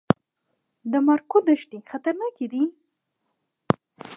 د 0.91 0.93
مارګو 1.05 1.37
دښتې 1.47 1.77
خطرناکې 1.91 2.45
دي؟ 2.51 2.63